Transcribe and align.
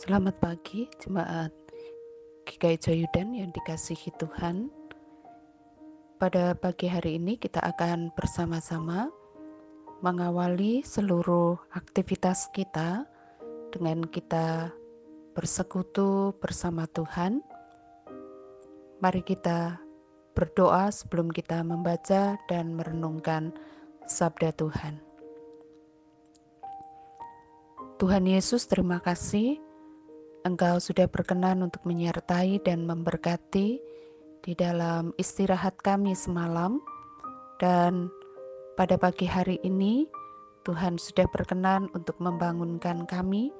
Selamat 0.00 0.40
pagi 0.40 0.88
jemaat 0.96 1.52
GKI 2.48 2.80
Joyudan 2.80 3.36
yang 3.36 3.52
dikasihi 3.52 4.08
Tuhan. 4.16 4.72
Pada 6.16 6.56
pagi 6.56 6.88
hari 6.88 7.20
ini 7.20 7.36
kita 7.36 7.60
akan 7.60 8.08
bersama-sama 8.16 9.12
mengawali 10.00 10.80
seluruh 10.80 11.60
aktivitas 11.76 12.48
kita 12.56 13.04
dengan 13.76 14.08
kita 14.08 14.72
bersekutu 15.36 16.32
bersama 16.40 16.88
Tuhan. 16.88 17.44
Mari 19.04 19.20
kita 19.20 19.84
berdoa 20.32 20.88
sebelum 20.96 21.28
kita 21.28 21.60
membaca 21.60 22.40
dan 22.48 22.72
merenungkan 22.72 23.52
sabda 24.08 24.56
Tuhan. 24.56 24.96
Tuhan 28.00 28.24
Yesus, 28.24 28.64
terima 28.64 28.96
kasih 29.04 29.68
Engkau 30.40 30.80
sudah 30.80 31.04
berkenan 31.04 31.60
untuk 31.60 31.84
menyertai 31.84 32.64
dan 32.64 32.88
memberkati 32.88 33.76
di 34.40 34.52
dalam 34.56 35.12
istirahat 35.20 35.76
kami 35.84 36.16
semalam, 36.16 36.80
dan 37.60 38.08
pada 38.80 38.96
pagi 38.96 39.28
hari 39.28 39.60
ini 39.60 40.08
Tuhan 40.64 40.96
sudah 40.96 41.28
berkenan 41.28 41.92
untuk 41.92 42.16
membangunkan 42.24 43.04
kami 43.04 43.52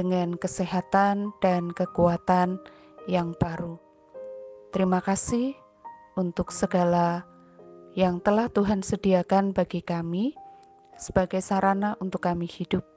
dengan 0.00 0.40
kesehatan 0.40 1.36
dan 1.44 1.68
kekuatan 1.68 2.56
yang 3.04 3.36
baru. 3.36 3.76
Terima 4.72 5.04
kasih 5.04 5.52
untuk 6.16 6.48
segala 6.48 7.28
yang 7.92 8.24
telah 8.24 8.48
Tuhan 8.48 8.80
sediakan 8.80 9.52
bagi 9.52 9.84
kami 9.84 10.32
sebagai 10.96 11.44
sarana 11.44 12.00
untuk 12.00 12.24
kami 12.24 12.48
hidup 12.48 12.88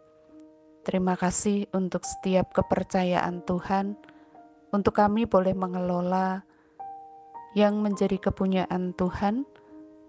Terima 0.84 1.16
kasih 1.16 1.72
untuk 1.72 2.04
setiap 2.04 2.52
kepercayaan 2.52 3.48
Tuhan, 3.48 3.96
untuk 4.76 5.00
kami 5.00 5.24
boleh 5.24 5.56
mengelola 5.56 6.44
yang 7.56 7.80
menjadi 7.80 8.20
kepunyaan 8.20 8.92
Tuhan, 9.00 9.48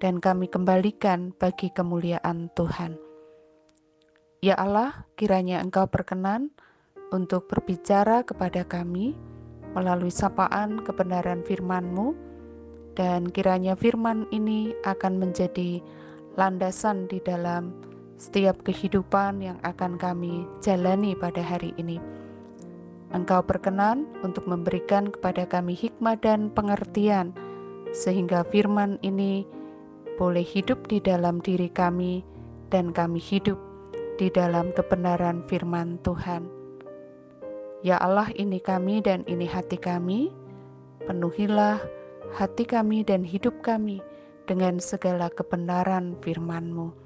dan 0.02 0.18
kami 0.18 0.50
kembalikan 0.50 1.30
bagi 1.38 1.70
kemuliaan 1.70 2.50
Tuhan. 2.58 2.98
Ya 4.42 4.58
Allah, 4.58 5.06
kiranya 5.14 5.62
Engkau 5.62 5.86
berkenan 5.86 6.50
untuk 7.14 7.46
berbicara 7.46 8.26
kepada 8.26 8.66
kami 8.66 9.14
melalui 9.78 10.10
sapaan 10.10 10.82
kebenaran 10.82 11.46
firman-Mu, 11.46 12.18
dan 12.98 13.30
kiranya 13.30 13.78
firman 13.78 14.26
ini 14.34 14.74
akan 14.82 15.22
menjadi 15.22 15.78
landasan 16.34 17.06
di 17.06 17.22
dalam 17.22 17.93
setiap 18.24 18.64
kehidupan 18.64 19.44
yang 19.44 19.60
akan 19.60 20.00
kami 20.00 20.48
jalani 20.64 21.12
pada 21.12 21.44
hari 21.44 21.76
ini. 21.76 22.00
Engkau 23.12 23.44
berkenan 23.44 24.08
untuk 24.24 24.48
memberikan 24.48 25.12
kepada 25.12 25.44
kami 25.44 25.76
hikmat 25.76 26.24
dan 26.24 26.48
pengertian, 26.48 27.36
sehingga 27.92 28.48
firman 28.48 28.96
ini 29.04 29.44
boleh 30.16 30.42
hidup 30.42 30.88
di 30.88 31.04
dalam 31.04 31.44
diri 31.44 31.68
kami, 31.68 32.24
dan 32.72 32.96
kami 32.96 33.20
hidup 33.20 33.60
di 34.16 34.32
dalam 34.32 34.72
kebenaran 34.72 35.44
firman 35.44 36.00
Tuhan. 36.00 36.48
Ya 37.84 38.00
Allah, 38.00 38.32
ini 38.40 38.56
kami 38.56 39.04
dan 39.04 39.28
ini 39.28 39.44
hati 39.44 39.76
kami, 39.76 40.32
penuhilah 41.04 41.76
hati 42.32 42.64
kami 42.64 43.04
dan 43.04 43.20
hidup 43.20 43.60
kami 43.60 44.00
dengan 44.48 44.80
segala 44.80 45.28
kebenaran 45.28 46.16
firman-Mu. 46.24 47.03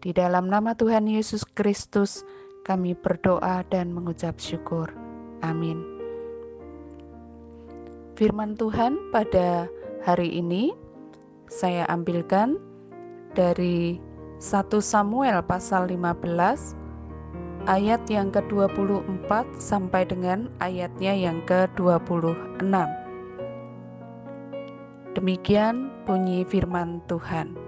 Di 0.00 0.16
dalam 0.16 0.48
nama 0.48 0.72
Tuhan 0.72 1.04
Yesus 1.04 1.44
Kristus, 1.44 2.24
kami 2.64 2.96
berdoa 2.96 3.60
dan 3.68 3.92
mengucap 3.92 4.40
syukur. 4.40 4.88
Amin. 5.44 5.76
Firman 8.16 8.56
Tuhan 8.56 8.96
pada 9.12 9.68
hari 10.00 10.40
ini 10.40 10.72
saya 11.52 11.84
ambilkan 11.92 12.56
dari 13.36 14.00
1 14.40 14.72
Samuel 14.80 15.44
pasal 15.44 15.92
15 15.92 16.80
ayat 17.68 18.00
yang 18.08 18.32
ke-24 18.32 19.28
sampai 19.60 20.08
dengan 20.08 20.48
ayatnya 20.64 21.12
yang 21.12 21.44
ke-26. 21.44 22.72
Demikian 25.12 25.92
bunyi 26.08 26.48
firman 26.48 27.04
Tuhan. 27.04 27.59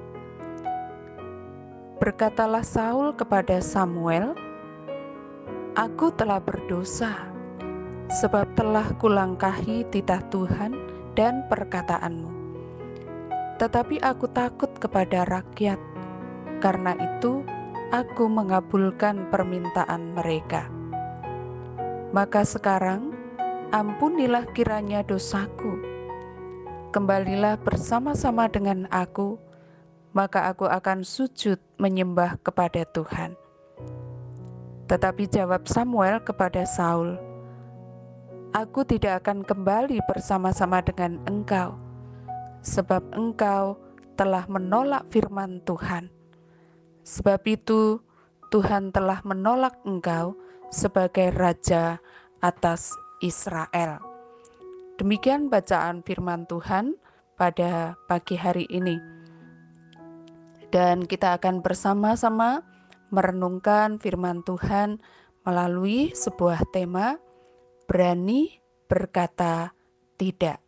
Berkatalah 2.03 2.67
Saul 2.67 3.15
kepada 3.15 3.63
Samuel, 3.63 4.35
"Aku 5.79 6.11
telah 6.11 6.43
berdosa, 6.43 7.31
sebab 8.11 8.59
telah 8.59 8.91
kulangkahi 8.99 9.87
titah 9.87 10.19
Tuhan 10.27 10.75
dan 11.15 11.47
perkataanmu. 11.47 12.27
Tetapi 13.63 14.03
aku 14.03 14.27
takut 14.35 14.75
kepada 14.83 15.23
rakyat, 15.31 15.79
karena 16.59 16.99
itu 16.99 17.47
aku 17.95 18.27
mengabulkan 18.27 19.31
permintaan 19.31 20.19
mereka. 20.19 20.67
Maka 22.11 22.43
sekarang, 22.43 23.15
ampunilah 23.71 24.51
kiranya 24.59 25.07
dosaku. 25.07 25.79
Kembalilah 26.91 27.63
bersama-sama 27.63 28.51
dengan 28.51 28.91
aku." 28.91 29.52
Maka 30.12 30.53
aku 30.53 30.69
akan 30.69 31.05
sujud 31.05 31.56
menyembah 31.81 32.37
kepada 32.45 32.84
Tuhan. 32.84 33.37
Tetapi 34.89 35.25
jawab 35.28 35.65
Samuel 35.65 36.21
kepada 36.21 36.69
Saul, 36.69 37.17
Aku 38.53 38.84
tidak 38.84 39.25
akan 39.25 39.49
kembali 39.49 40.05
bersama-sama 40.05 40.84
dengan 40.84 41.17
engkau, 41.25 41.72
sebab 42.61 43.01
engkau 43.17 43.81
telah 44.21 44.45
menolak 44.45 45.09
firman 45.09 45.65
Tuhan. 45.65 46.12
Sebab 47.01 47.41
itu, 47.49 48.05
Tuhan 48.53 48.93
telah 48.93 49.25
menolak 49.25 49.81
engkau 49.89 50.37
sebagai 50.69 51.33
raja 51.33 51.97
atas 52.45 52.93
Israel. 53.25 54.05
Demikian 55.01 55.49
bacaan 55.49 56.05
firman 56.05 56.45
Tuhan 56.45 57.01
pada 57.41 57.97
pagi 58.05 58.37
hari 58.37 58.69
ini 58.69 59.22
dan 60.72 61.05
kita 61.05 61.37
akan 61.37 61.60
bersama-sama 61.60 62.65
merenungkan 63.12 64.00
firman 64.00 64.41
Tuhan 64.41 65.05
melalui 65.44 66.16
sebuah 66.16 66.65
tema 66.72 67.21
berani 67.84 68.56
berkata 68.88 69.77
tidak. 70.16 70.65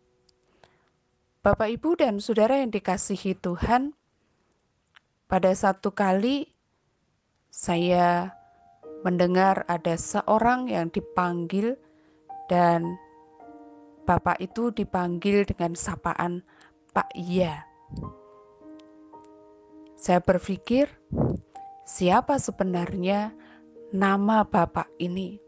Bapak, 1.41 1.73
Ibu, 1.73 1.97
dan 1.97 2.21
saudara 2.21 2.61
yang 2.61 2.69
dikasihi 2.73 3.37
Tuhan, 3.41 3.97
pada 5.29 5.53
satu 5.57 5.93
kali 5.93 6.53
saya 7.49 8.33
mendengar 9.05 9.65
ada 9.69 9.97
seorang 9.97 10.69
yang 10.69 10.89
dipanggil, 10.89 11.77
dan 12.49 12.97
Bapak 14.05 14.41
itu 14.41 14.69
dipanggil 14.69 15.49
dengan 15.49 15.73
sapaan 15.73 16.45
Pak 16.93 17.13
Iya. 17.17 17.65
Saya 20.05 20.21
berpikir, 20.21 20.85
siapa 21.89 22.37
sebenarnya 22.37 23.33
nama 23.89 24.45
Bapak 24.45 24.93
ini? 25.01 25.41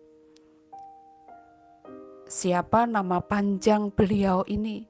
Siapa 2.25 2.89
nama 2.89 3.21
panjang 3.21 3.93
beliau 3.93 4.49
ini? 4.49 4.89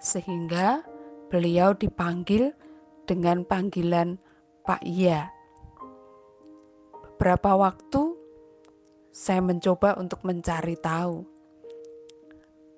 Sehingga 0.00 0.80
beliau 1.28 1.76
dipanggil 1.76 2.56
dengan 3.04 3.44
panggilan 3.44 4.16
Pak 4.64 4.80
Iya. 4.88 5.28
Beberapa 7.04 7.60
waktu 7.60 8.16
saya 9.12 9.44
mencoba 9.44 10.00
untuk 10.00 10.24
mencari 10.24 10.80
tahu. 10.80 11.28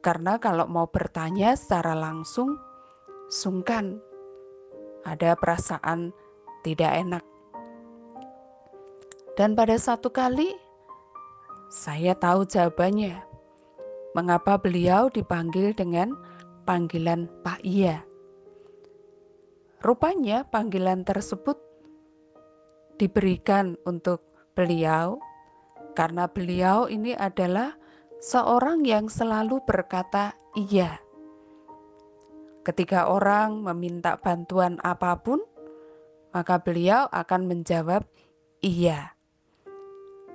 Karena 0.02 0.42
kalau 0.42 0.66
mau 0.66 0.90
bertanya 0.90 1.54
secara 1.54 1.94
langsung, 1.94 2.58
sungkan 3.30 4.02
ada 5.02 5.34
perasaan 5.34 6.14
tidak 6.62 6.92
enak. 6.94 7.24
Dan 9.34 9.56
pada 9.56 9.74
satu 9.80 10.12
kali 10.12 10.52
saya 11.72 12.12
tahu 12.12 12.44
jawabannya. 12.44 13.24
Mengapa 14.12 14.60
beliau 14.60 15.08
dipanggil 15.08 15.72
dengan 15.72 16.12
panggilan 16.68 17.32
Pak 17.40 17.64
Iya? 17.64 18.04
Rupanya 19.80 20.44
panggilan 20.46 21.02
tersebut 21.02 21.56
diberikan 23.00 23.74
untuk 23.88 24.20
beliau 24.52 25.16
karena 25.96 26.28
beliau 26.28 26.86
ini 26.86 27.16
adalah 27.16 27.74
seorang 28.20 28.84
yang 28.86 29.10
selalu 29.10 29.58
berkata 29.66 30.36
iya 30.54 31.00
Ketika 32.62 33.10
orang 33.10 33.66
meminta 33.66 34.14
bantuan 34.22 34.78
apa 34.86 35.18
pun, 35.18 35.42
maka 36.30 36.62
beliau 36.62 37.10
akan 37.10 37.50
menjawab 37.50 38.06
iya. 38.62 39.18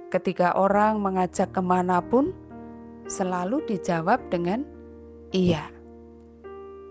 ketika 0.07 0.55
orang 0.55 1.03
mengajak 1.03 1.51
ke 1.51 1.59
mana 1.59 1.99
pun, 1.99 2.31
selalu 3.07 3.63
dijawab 3.67 4.19
dengan 4.27 4.67
iya. 5.31 5.71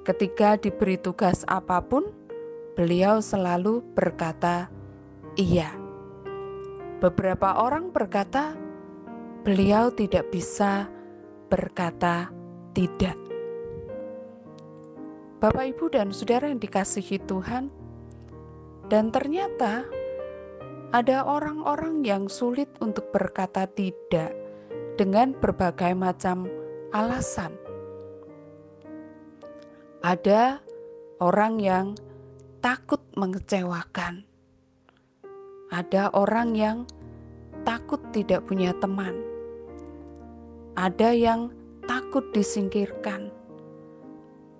Ketika 0.04 0.56
diberi 0.56 0.96
tugas 1.00 1.44
apa 1.48 1.84
pun, 1.84 2.08
beliau 2.76 3.20
selalu 3.20 3.84
berkata 3.92 4.72
iya. 5.36 5.72
Beberapa 7.00 7.60
orang 7.60 7.92
berkata, 7.92 8.56
beliau 9.44 9.92
tidak 9.92 10.32
bisa 10.32 10.88
berkata 11.52 12.32
tidak. 12.72 13.25
Bapak, 15.36 15.68
ibu, 15.76 15.92
dan 15.92 16.16
saudara 16.16 16.48
yang 16.48 16.56
dikasihi 16.56 17.20
Tuhan, 17.28 17.68
dan 18.88 19.12
ternyata 19.12 19.84
ada 20.96 21.28
orang-orang 21.28 22.00
yang 22.00 22.24
sulit 22.24 22.72
untuk 22.80 23.12
berkata 23.12 23.68
tidak 23.68 24.32
dengan 24.96 25.36
berbagai 25.36 25.92
macam 25.92 26.48
alasan. 26.96 27.52
Ada 30.00 30.64
orang 31.20 31.60
yang 31.60 31.86
takut 32.64 33.04
mengecewakan, 33.12 34.24
ada 35.68 36.08
orang 36.16 36.56
yang 36.56 36.78
takut 37.68 38.00
tidak 38.16 38.40
punya 38.48 38.72
teman, 38.80 39.20
ada 40.80 41.12
yang 41.12 41.52
takut 41.84 42.24
disingkirkan, 42.32 43.28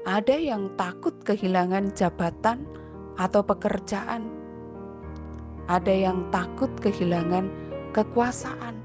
ada 0.06 0.38
yang 0.38 0.70
takut 0.78 1.18
kehilangan 1.26 1.90
jabatan 1.98 2.62
atau 3.18 3.42
pekerjaan. 3.42 4.30
Ada 5.66 5.90
yang 5.90 6.30
takut 6.30 6.70
kehilangan 6.78 7.50
kekuasaan. 7.90 8.78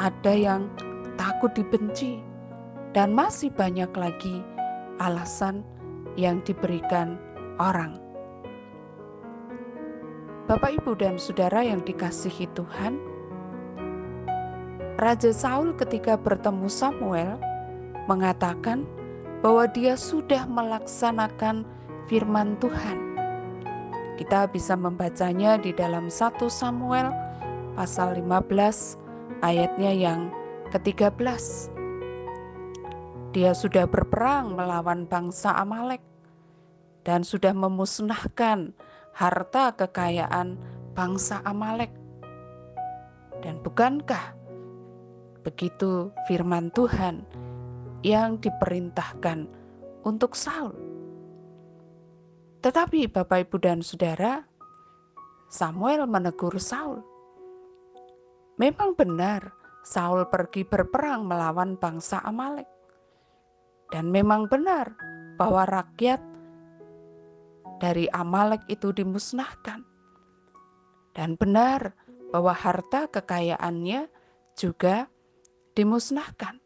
Ada 0.00 0.32
yang 0.32 0.72
takut 1.20 1.52
dibenci. 1.52 2.24
Dan 2.96 3.12
masih 3.12 3.52
banyak 3.52 3.92
lagi 3.92 4.40
alasan 4.96 5.60
yang 6.16 6.40
diberikan 6.40 7.20
orang. 7.60 8.00
Bapak, 10.48 10.80
Ibu, 10.80 10.96
dan 10.96 11.20
saudara 11.20 11.60
yang 11.60 11.84
dikasihi 11.84 12.48
Tuhan, 12.56 12.96
Raja 14.96 15.36
Saul, 15.36 15.76
ketika 15.76 16.16
bertemu 16.16 16.64
Samuel, 16.72 17.36
mengatakan 18.08 18.88
bahwa 19.38 19.70
dia 19.70 19.94
sudah 19.94 20.46
melaksanakan 20.50 21.62
firman 22.10 22.58
Tuhan. 22.58 22.98
Kita 24.18 24.50
bisa 24.50 24.74
membacanya 24.74 25.54
di 25.60 25.70
dalam 25.70 26.10
1 26.10 26.42
Samuel 26.50 27.14
pasal 27.78 28.18
15 28.18 28.98
ayatnya 29.46 29.94
yang 29.94 30.20
ke-13. 30.74 31.70
Dia 33.30 33.54
sudah 33.54 33.86
berperang 33.86 34.58
melawan 34.58 35.06
bangsa 35.06 35.54
Amalek 35.54 36.02
dan 37.06 37.22
sudah 37.22 37.54
memusnahkan 37.54 38.74
harta 39.14 39.76
kekayaan 39.78 40.58
bangsa 40.98 41.38
Amalek. 41.46 41.94
Dan 43.38 43.62
bukankah 43.62 44.34
begitu 45.46 46.10
firman 46.26 46.74
Tuhan 46.74 47.22
yang 48.02 48.38
diperintahkan 48.38 49.48
untuk 50.06 50.38
Saul? 50.38 50.74
Tetapi 52.58 53.06
Bapak 53.10 53.46
Ibu 53.46 53.56
dan 53.62 53.78
Saudara, 53.80 54.42
Samuel 55.46 56.04
menegur 56.10 56.58
Saul. 56.58 57.00
Memang 58.58 58.98
benar 58.98 59.54
Saul 59.86 60.26
pergi 60.26 60.66
berperang 60.66 61.24
melawan 61.24 61.78
bangsa 61.78 62.18
Amalek. 62.26 62.66
Dan 63.88 64.12
memang 64.12 64.50
benar 64.50 64.92
bahwa 65.40 65.64
rakyat 65.64 66.20
dari 67.80 68.10
Amalek 68.10 68.66
itu 68.68 68.92
dimusnahkan. 68.92 69.80
Dan 71.14 71.38
benar 71.38 71.94
bahwa 72.34 72.52
harta 72.52 73.08
kekayaannya 73.08 74.10
juga 74.58 75.08
dimusnahkan. 75.72 76.60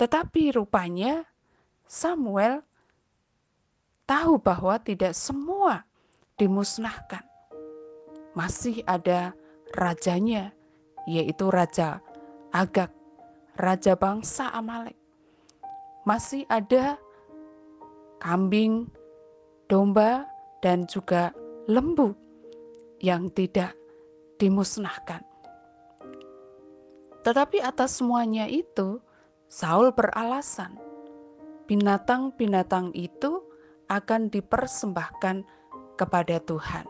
Tetapi 0.00 0.56
rupanya 0.56 1.28
Samuel 1.84 2.64
tahu 4.08 4.40
bahwa 4.40 4.80
tidak 4.80 5.12
semua 5.12 5.84
dimusnahkan. 6.40 7.20
Masih 8.32 8.80
ada 8.88 9.36
rajanya, 9.76 10.56
yaitu 11.04 11.52
Raja 11.52 12.00
Agak, 12.48 12.88
Raja 13.60 13.92
bangsa 13.92 14.48
Amalek. 14.56 14.96
Masih 16.08 16.48
ada 16.48 16.96
kambing, 18.24 18.88
domba, 19.68 20.24
dan 20.64 20.88
juga 20.88 21.28
lembu 21.68 22.16
yang 23.04 23.28
tidak 23.36 23.76
dimusnahkan. 24.40 25.20
Tetapi 27.20 27.60
atas 27.60 28.00
semuanya 28.00 28.48
itu, 28.48 28.96
Saul 29.50 29.90
beralasan 29.90 30.78
binatang-binatang 31.66 32.94
itu 32.94 33.42
akan 33.90 34.30
dipersembahkan 34.30 35.42
kepada 35.98 36.38
Tuhan. 36.38 36.86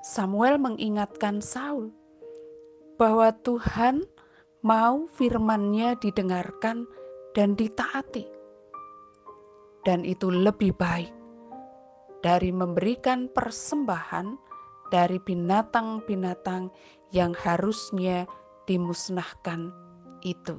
Samuel 0.00 0.56
mengingatkan 0.56 1.44
Saul 1.44 1.92
bahwa 2.96 3.28
Tuhan 3.44 4.08
mau 4.64 5.04
firman-Nya 5.04 6.00
didengarkan 6.00 6.88
dan 7.36 7.52
ditaati. 7.52 8.24
Dan 9.84 10.00
itu 10.08 10.32
lebih 10.32 10.72
baik 10.80 11.12
dari 12.24 12.56
memberikan 12.56 13.28
persembahan 13.28 14.32
dari 14.88 15.20
binatang-binatang 15.20 16.72
yang 17.12 17.36
harusnya 17.36 18.24
dimusnahkan 18.64 19.85
itu. 20.22 20.56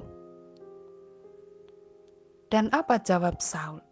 Dan 2.48 2.72
apa 2.72 2.96
jawab 3.02 3.40
Saul? 3.44 3.84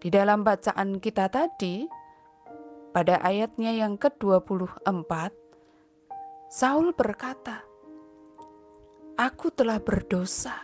Di 0.00 0.08
dalam 0.08 0.40
bacaan 0.40 0.96
kita 0.96 1.28
tadi, 1.28 1.84
pada 2.90 3.20
ayatnya 3.20 3.76
yang 3.76 4.00
ke-24, 4.00 5.12
Saul 6.48 6.96
berkata, 6.96 7.60
Aku 9.20 9.52
telah 9.52 9.76
berdosa, 9.76 10.56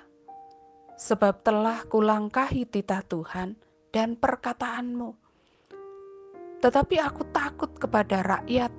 sebab 0.97 1.45
telah 1.45 1.85
kulangkahi 1.85 2.65
titah 2.65 3.05
Tuhan 3.05 3.61
dan 3.93 4.17
perkataanmu. 4.17 5.13
Tetapi 6.65 6.97
aku 6.97 7.23
takut 7.37 7.77
kepada 7.77 8.25
rakyat, 8.25 8.73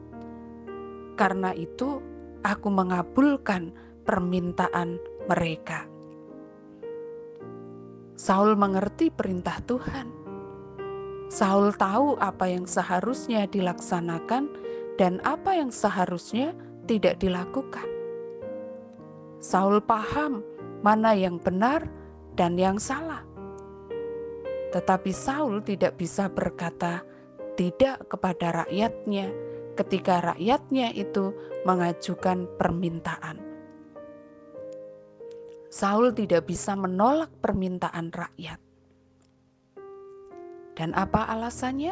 karena 1.14 1.54
itu 1.54 2.02
aku 2.42 2.68
mengabulkan 2.74 3.70
permintaan 4.08 4.96
mereka. 5.28 5.84
Saul 8.18 8.56
mengerti 8.58 9.14
perintah 9.14 9.62
Tuhan 9.62 10.18
Saul 11.28 11.76
tahu 11.76 12.16
apa 12.24 12.48
yang 12.48 12.64
seharusnya 12.64 13.52
dilaksanakan 13.52 14.48
dan 14.96 15.20
apa 15.28 15.60
yang 15.60 15.76
seharusnya 15.76 16.56
tidak 16.88 17.20
dilakukan. 17.20 17.84
Saul 19.44 19.84
paham 19.84 20.40
mana 20.80 21.12
yang 21.12 21.36
benar 21.36 21.84
dan 22.40 22.56
yang 22.56 22.80
salah. 22.80 23.28
Tetapi 24.72 25.12
Saul 25.12 25.60
tidak 25.68 26.00
bisa 26.00 26.32
berkata 26.32 27.04
tidak 27.60 28.08
kepada 28.08 28.64
rakyatnya 28.64 29.28
ketika 29.76 30.34
rakyatnya 30.34 30.96
itu 30.96 31.36
mengajukan 31.68 32.48
permintaan. 32.56 33.47
Saul 35.68 36.16
tidak 36.16 36.48
bisa 36.48 36.80
menolak 36.80 37.28
permintaan 37.44 38.16
rakyat. 38.16 38.60
Dan 40.80 40.96
apa 40.96 41.28
alasannya? 41.28 41.92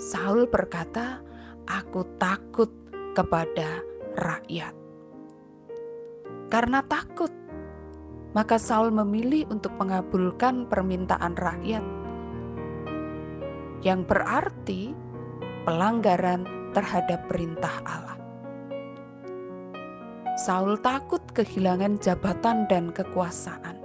Saul 0.00 0.48
berkata, 0.48 1.20
"Aku 1.68 2.08
takut 2.16 2.72
kepada 3.12 3.84
rakyat." 4.16 4.72
Karena 6.48 6.80
takut, 6.86 7.30
maka 8.32 8.56
Saul 8.56 8.88
memilih 8.88 9.44
untuk 9.52 9.76
mengabulkan 9.76 10.64
permintaan 10.64 11.36
rakyat, 11.36 11.84
yang 13.84 14.00
berarti 14.08 14.96
pelanggaran 15.68 16.72
terhadap 16.72 17.28
perintah 17.28 17.84
Allah. 17.84 18.23
Saul 20.34 20.74
takut 20.82 21.22
kehilangan 21.30 22.02
jabatan 22.02 22.66
dan 22.66 22.90
kekuasaan 22.90 23.84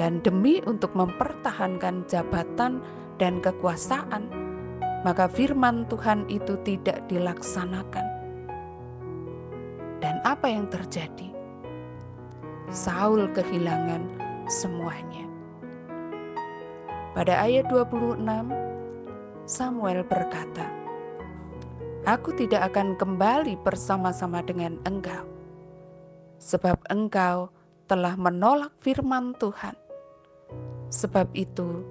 dan 0.00 0.24
demi 0.24 0.64
untuk 0.64 0.96
mempertahankan 0.96 2.08
jabatan 2.08 2.80
dan 3.20 3.44
kekuasaan, 3.44 4.32
maka 5.04 5.28
firman 5.28 5.84
Tuhan 5.92 6.24
itu 6.32 6.56
tidak 6.64 7.04
dilaksanakan. 7.12 8.06
Dan 10.00 10.24
apa 10.24 10.48
yang 10.48 10.72
terjadi? 10.72 11.28
Saul 12.72 13.28
kehilangan 13.36 14.08
semuanya. 14.48 15.28
Pada 17.12 17.44
ayat 17.44 17.68
26, 17.68 18.24
Samuel 19.44 20.00
berkata, 20.08 20.79
Aku 22.08 22.32
tidak 22.32 22.72
akan 22.72 22.96
kembali 22.96 23.60
bersama-sama 23.60 24.40
dengan 24.40 24.80
engkau, 24.88 25.28
sebab 26.40 26.80
engkau 26.88 27.52
telah 27.84 28.16
menolak 28.16 28.72
firman 28.80 29.36
Tuhan. 29.36 29.76
Sebab 30.88 31.28
itu, 31.36 31.84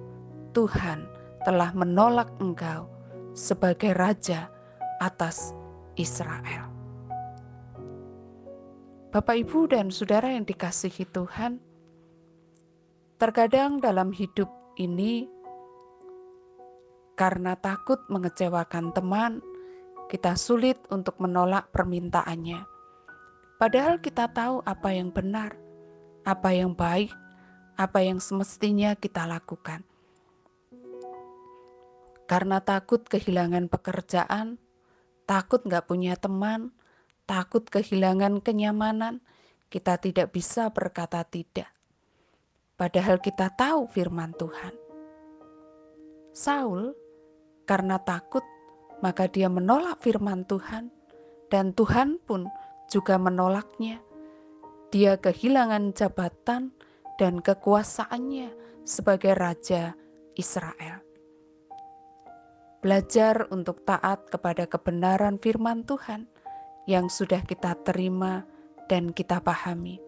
Tuhan 0.50 1.06
telah 1.46 1.70
menolak 1.78 2.26
engkau 2.42 2.90
sebagai 3.38 3.94
raja 3.94 4.50
atas 4.98 5.54
Israel. 5.94 6.66
Bapak, 9.14 9.46
ibu, 9.46 9.70
dan 9.70 9.94
saudara 9.94 10.34
yang 10.34 10.42
dikasihi 10.42 11.06
Tuhan, 11.14 11.62
terkadang 13.18 13.78
dalam 13.78 14.10
hidup 14.10 14.50
ini, 14.74 15.30
karena 17.14 17.54
takut 17.58 18.02
mengecewakan 18.10 18.90
teman, 18.90 19.42
kita 20.10 20.34
sulit 20.34 20.74
untuk 20.90 21.22
menolak 21.22 21.70
permintaannya. 21.70 22.66
Padahal 23.62 24.02
kita 24.02 24.26
tahu 24.26 24.58
apa 24.66 24.90
yang 24.90 25.14
benar, 25.14 25.54
apa 26.26 26.50
yang 26.50 26.74
baik, 26.74 27.14
apa 27.78 28.02
yang 28.02 28.18
semestinya 28.18 28.98
kita 28.98 29.22
lakukan. 29.30 29.86
Karena 32.26 32.58
takut 32.58 33.06
kehilangan 33.06 33.70
pekerjaan, 33.70 34.58
takut 35.30 35.62
nggak 35.62 35.86
punya 35.86 36.18
teman, 36.18 36.74
takut 37.30 37.62
kehilangan 37.70 38.42
kenyamanan, 38.42 39.22
kita 39.70 39.94
tidak 40.02 40.34
bisa 40.34 40.74
berkata 40.74 41.22
tidak. 41.22 41.70
Padahal 42.74 43.22
kita 43.22 43.46
tahu 43.54 43.86
firman 43.86 44.34
Tuhan. 44.34 44.74
Saul, 46.34 46.98
karena 47.62 48.02
takut 48.02 48.42
maka 49.00 49.28
dia 49.28 49.48
menolak 49.48 50.00
firman 50.00 50.44
Tuhan, 50.44 50.92
dan 51.48 51.72
Tuhan 51.74 52.20
pun 52.24 52.46
juga 52.88 53.16
menolaknya. 53.16 54.00
Dia 54.90 55.18
kehilangan 55.18 55.94
jabatan 55.94 56.74
dan 57.20 57.38
kekuasaannya 57.38 58.50
sebagai 58.82 59.36
raja 59.36 59.94
Israel. 60.34 61.04
Belajar 62.80 63.44
untuk 63.52 63.84
taat 63.84 64.32
kepada 64.32 64.64
kebenaran 64.64 65.36
firman 65.36 65.84
Tuhan 65.84 66.24
yang 66.88 67.12
sudah 67.12 67.44
kita 67.44 67.76
terima 67.84 68.48
dan 68.88 69.12
kita 69.12 69.38
pahami. 69.44 70.00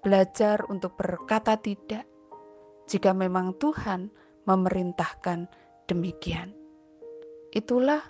Belajar 0.00 0.64
untuk 0.72 0.96
berkata 0.96 1.60
tidak 1.60 2.08
jika 2.88 3.12
memang 3.12 3.54
Tuhan 3.60 4.08
memerintahkan 4.48 5.48
demikian. 5.88 6.63
Itulah 7.54 8.02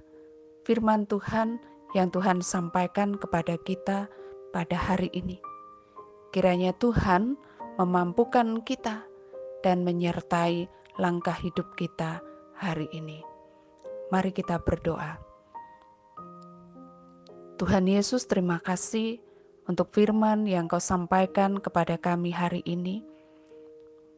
firman 0.64 1.04
Tuhan 1.04 1.60
yang 1.92 2.08
Tuhan 2.08 2.40
sampaikan 2.40 3.12
kepada 3.20 3.60
kita 3.60 4.08
pada 4.56 4.72
hari 4.72 5.12
ini. 5.12 5.36
Kiranya 6.32 6.72
Tuhan 6.72 7.36
memampukan 7.76 8.64
kita 8.64 9.04
dan 9.60 9.84
menyertai 9.84 10.64
langkah 10.96 11.36
hidup 11.36 11.76
kita 11.76 12.24
hari 12.56 12.88
ini. 12.96 13.20
Mari 14.08 14.32
kita 14.32 14.64
berdoa. 14.64 15.20
Tuhan 17.60 17.84
Yesus, 17.84 18.24
terima 18.24 18.64
kasih 18.64 19.20
untuk 19.68 19.92
firman 19.92 20.48
yang 20.48 20.72
Kau 20.72 20.80
sampaikan 20.80 21.60
kepada 21.60 22.00
kami 22.00 22.32
hari 22.32 22.64
ini. 22.64 23.04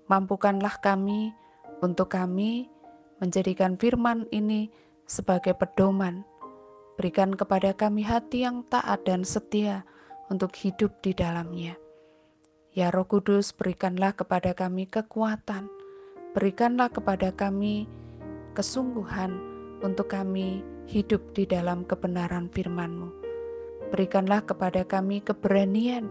Mampukanlah 0.06 0.78
kami 0.78 1.34
untuk 1.82 2.14
kami 2.14 2.70
menjadikan 3.18 3.74
firman 3.74 4.30
ini 4.30 4.70
sebagai 5.06 5.54
pedoman. 5.54 6.26
Berikan 6.98 7.32
kepada 7.32 7.72
kami 7.72 8.02
hati 8.02 8.42
yang 8.42 8.66
taat 8.66 9.06
dan 9.06 9.22
setia 9.22 9.86
untuk 10.28 10.52
hidup 10.58 10.92
di 11.00 11.14
dalamnya. 11.14 11.78
Ya 12.76 12.92
Roh 12.92 13.08
Kudus, 13.08 13.56
berikanlah 13.56 14.12
kepada 14.12 14.52
kami 14.52 14.84
kekuatan, 14.84 15.70
berikanlah 16.36 16.92
kepada 16.92 17.32
kami 17.32 17.88
kesungguhan 18.52 19.32
untuk 19.80 20.12
kami 20.12 20.60
hidup 20.84 21.32
di 21.32 21.48
dalam 21.48 21.88
kebenaran 21.88 22.52
firman-Mu. 22.52 23.08
Berikanlah 23.92 24.44
kepada 24.44 24.84
kami 24.84 25.24
keberanian 25.24 26.10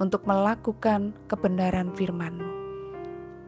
untuk 0.00 0.24
melakukan 0.24 1.12
kebenaran 1.28 1.92
firman-Mu. 1.92 2.55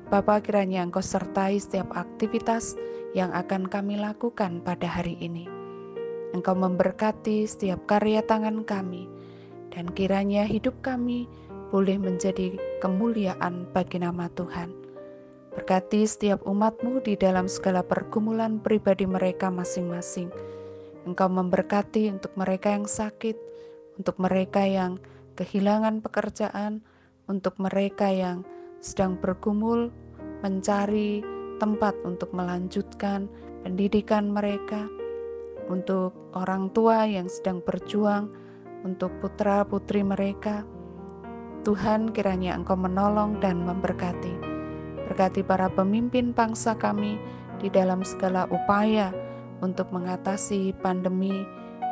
Bapa 0.09 0.41
kiranya 0.41 0.81
Engkau 0.81 1.05
sertai 1.05 1.61
setiap 1.61 1.93
aktivitas 1.93 2.81
yang 3.13 3.29
akan 3.37 3.69
kami 3.69 4.01
lakukan 4.01 4.65
pada 4.65 4.89
hari 4.89 5.21
ini. 5.21 5.45
Engkau 6.33 6.57
memberkati 6.57 7.45
setiap 7.45 7.85
karya 7.85 8.25
tangan 8.25 8.65
kami, 8.65 9.05
dan 9.69 9.93
kiranya 9.93 10.49
hidup 10.49 10.73
kami 10.81 11.29
boleh 11.69 12.01
menjadi 12.01 12.57
kemuliaan 12.81 13.69
bagi 13.77 14.01
nama 14.01 14.33
Tuhan. 14.33 14.73
Berkati 15.53 16.09
setiap 16.09 16.41
umatmu 16.49 17.05
di 17.05 17.13
dalam 17.13 17.45
segala 17.45 17.85
pergumulan 17.85 18.65
pribadi 18.65 19.05
mereka 19.05 19.53
masing-masing. 19.53 20.33
Engkau 21.05 21.29
memberkati 21.29 22.09
untuk 22.09 22.33
mereka 22.33 22.73
yang 22.73 22.89
sakit, 22.89 23.37
untuk 24.01 24.17
mereka 24.17 24.65
yang 24.65 24.97
kehilangan 25.37 26.01
pekerjaan, 26.01 26.81
untuk 27.29 27.61
mereka 27.61 28.09
yang 28.09 28.49
sedang 28.79 29.19
bergumul 29.19 29.91
mencari 30.43 31.23
tempat 31.59 31.95
untuk 32.07 32.31
melanjutkan 32.31 33.27
pendidikan 33.67 34.31
mereka, 34.31 34.87
untuk 35.67 36.15
orang 36.33 36.71
tua 36.71 37.05
yang 37.05 37.27
sedang 37.27 37.59
berjuang, 37.61 38.31
untuk 38.87 39.11
putra-putri 39.19 40.07
mereka. 40.07 40.63
Tuhan, 41.67 42.15
kiranya 42.15 42.55
Engkau 42.55 42.79
menolong 42.79 43.43
dan 43.43 43.67
memberkati. 43.67 44.39
Berkati 45.11 45.43
para 45.43 45.67
pemimpin 45.69 46.31
bangsa 46.31 46.79
kami 46.79 47.19
di 47.59 47.67
dalam 47.69 48.07
segala 48.07 48.47
upaya 48.49 49.11
untuk 49.59 49.91
mengatasi 49.91 50.71
pandemi 50.79 51.43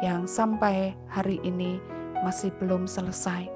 yang 0.05 0.29
sampai 0.29 0.95
hari 1.11 1.43
ini 1.43 1.83
masih 2.23 2.55
belum 2.63 2.87
selesai. 2.87 3.56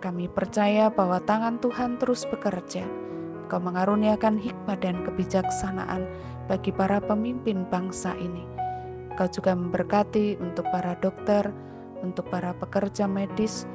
Kami 0.00 0.32
percaya 0.32 0.88
bahwa 0.88 1.20
tangan 1.20 1.60
Tuhan 1.60 2.00
terus 2.00 2.24
bekerja 2.24 2.88
Kau 3.50 3.58
mengaruniakan 3.58 4.38
hikmat 4.38 4.86
dan 4.86 5.02
kebijaksanaan 5.02 6.06
bagi 6.46 6.70
para 6.70 7.02
pemimpin 7.02 7.66
bangsa 7.66 8.14
ini. 8.14 8.46
Kau 9.18 9.26
juga 9.26 9.58
memberkati 9.58 10.38
untuk 10.38 10.70
para 10.70 10.94
dokter, 11.02 11.50
untuk 11.98 12.30
para 12.30 12.54
pekerja 12.54 13.10
medis. 13.10 13.66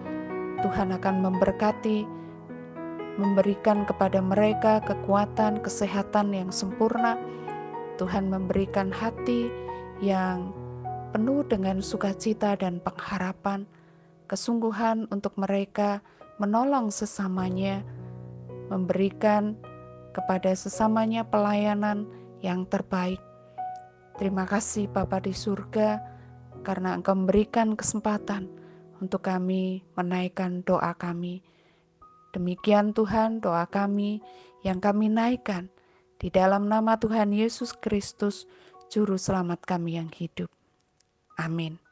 Tuhan 0.63 0.96
akan 0.96 1.27
memberkati, 1.27 2.08
memberikan 3.20 3.84
kepada 3.84 4.24
mereka 4.24 4.79
kekuatan, 4.88 5.60
kesehatan 5.60 6.32
yang 6.32 6.55
sempurna. 6.55 7.20
Tuhan 8.00 8.32
memberikan 8.32 8.96
hati 8.96 9.51
yang 10.00 10.55
penuh 11.12 11.44
dengan 11.51 11.84
sukacita 11.84 12.55
dan 12.55 12.79
pengharapan, 12.79 13.67
kesungguhan 14.32 15.12
untuk 15.12 15.36
mereka 15.36 16.00
menolong 16.42 16.92
sesamanya 16.92 17.86
memberikan 18.68 19.56
kepada 20.15 20.56
sesamanya 20.56 21.27
pelayanan 21.27 22.08
yang 22.39 22.63
terbaik. 22.68 23.20
Terima 24.15 24.48
kasih 24.48 24.88
Bapa 24.88 25.20
di 25.20 25.36
surga 25.36 26.00
karena 26.63 26.96
Engkau 26.96 27.13
memberikan 27.20 27.75
kesempatan 27.75 28.48
untuk 29.04 29.27
kami 29.27 29.84
menaikkan 30.00 30.63
doa 30.63 30.96
kami. 30.96 31.44
Demikian 32.32 32.96
Tuhan 32.96 33.44
doa 33.44 33.68
kami 33.68 34.24
yang 34.63 34.80
kami 34.80 35.12
naikkan 35.12 35.68
di 36.15 36.32
dalam 36.32 36.72
nama 36.72 36.96
Tuhan 36.96 37.36
Yesus 37.36 37.75
Kristus, 37.75 38.48
Juru 38.88 39.20
Selamat 39.20 39.63
kami 39.68 40.00
yang 40.00 40.10
hidup. 40.15 40.48
Amin. 41.36 41.85